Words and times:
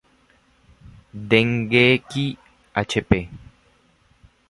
Dengeki 1.29 2.25
hp 2.73 3.09